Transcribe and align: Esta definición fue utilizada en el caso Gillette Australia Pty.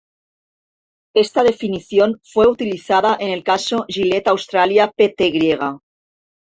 Esta 1.13 1.43
definición 1.43 2.21
fue 2.23 2.47
utilizada 2.47 3.15
en 3.19 3.29
el 3.29 3.43
caso 3.43 3.85
Gillette 3.87 4.29
Australia 4.29 4.89
Pty. 4.89 5.59